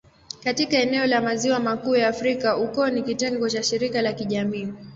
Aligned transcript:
Katika 0.43 0.77
eneo 0.77 1.05
la 1.07 1.21
Maziwa 1.21 1.59
Makuu 1.59 1.95
ya 1.95 2.07
Afrika, 2.07 2.57
ukoo 2.57 2.89
ni 2.89 3.01
kitengo 3.03 3.49
cha 3.49 3.63
shirika 3.63 4.01
la 4.01 4.13
kijamii. 4.13 4.73